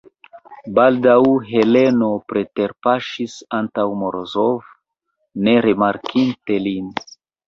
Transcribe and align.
Baldaŭ 0.77 1.17
Heleno 1.49 2.07
preterpaŝis 2.31 3.35
antaŭ 3.57 3.83
Morozov, 4.05 4.71
ne 5.49 5.55
rimarkinte 5.67 6.59
lin. 6.65 6.89